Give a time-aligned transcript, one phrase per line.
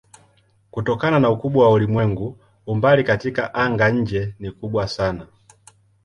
[0.71, 5.27] Kutokana na ukubwa wa ulimwengu umbali katika anga-nje ni kubwa sana.